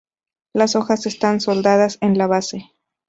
Las 0.53 0.75
hojas 0.75 1.05
están 1.05 1.41
soldadas 1.41 1.99
en 2.01 2.17
la 2.17 2.25
base. 2.25 2.71